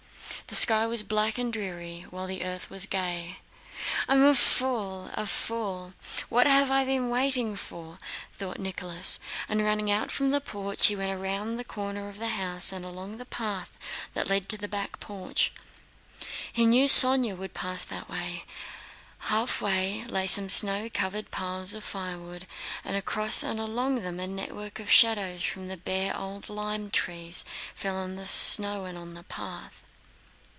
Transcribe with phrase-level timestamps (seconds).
[0.47, 3.37] The sky was black and dreary, while the earth was gay.
[4.09, 5.93] "I am a fool, a fool!
[6.27, 7.97] what have I been waiting for?"
[8.37, 9.17] thought Nicholas,
[9.47, 12.83] and running out from the porch he went round the corner of the house and
[12.83, 13.77] along the path
[14.13, 15.53] that led to the back porch.
[16.51, 18.43] He knew Sónya would pass that way.
[19.29, 22.45] Halfway lay some snow covered piles of firewood
[22.83, 27.45] and across and along them a network of shadows from the bare old lime trees
[27.73, 29.81] fell on the snow and on the path.